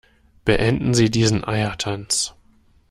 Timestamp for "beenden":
0.45-0.95